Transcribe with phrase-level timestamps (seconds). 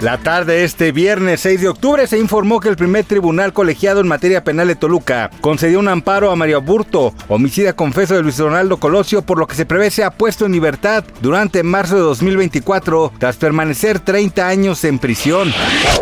[0.00, 4.00] La tarde de este viernes 6 de octubre se informó que el primer tribunal colegiado
[4.00, 8.38] en materia penal de Toluca concedió un amparo a Mario Burto, homicida confeso de Luis
[8.38, 13.12] Ronaldo Colosio, por lo que se prevé sea puesto en libertad durante marzo de 2024
[13.18, 15.52] tras permanecer 30 años en prisión.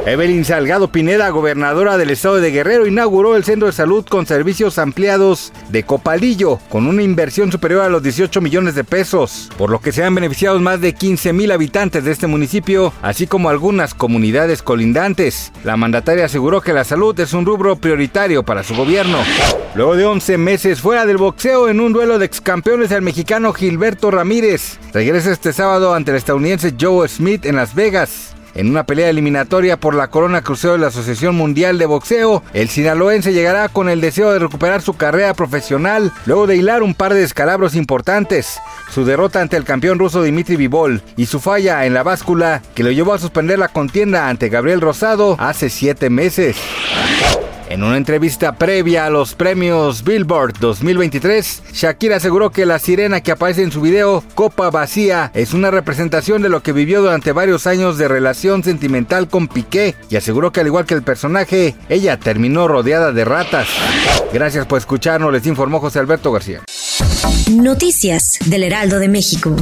[0.06, 4.78] Evelyn Salgado Pineda, gobernadora del estado de Guerrero, inauguró el centro de salud con servicios
[4.78, 9.80] ampliados de Copalillo, con una inversión superior a los 18 millones de pesos, por lo
[9.80, 13.87] que se han beneficiado más de 15 mil habitantes de este municipio, así como algunas
[13.94, 15.52] comunidades colindantes.
[15.64, 19.18] La mandataria aseguró que la salud es un rubro prioritario para su gobierno.
[19.74, 24.10] Luego de 11 meses fuera del boxeo en un duelo de excampeones, el mexicano Gilberto
[24.10, 28.34] Ramírez regresa este sábado ante el estadounidense Joe Smith en Las Vegas.
[28.58, 32.68] En una pelea eliminatoria por la corona crucero de la Asociación Mundial de Boxeo, el
[32.68, 37.14] sinaloense llegará con el deseo de recuperar su carrera profesional luego de hilar un par
[37.14, 38.58] de descalabros importantes.
[38.92, 42.82] Su derrota ante el campeón ruso Dimitri Vivol y su falla en la báscula que
[42.82, 46.56] lo llevó a suspender la contienda ante Gabriel Rosado hace siete meses.
[47.70, 53.30] En una entrevista previa a los premios Billboard 2023, Shakira aseguró que la sirena que
[53.30, 57.66] aparece en su video Copa Vacía es una representación de lo que vivió durante varios
[57.66, 62.18] años de relación sentimental con Piqué y aseguró que al igual que el personaje, ella
[62.18, 63.68] terminó rodeada de ratas.
[64.32, 66.62] Gracias por escucharnos, les informó José Alberto García.
[67.50, 69.54] Noticias del Heraldo de México.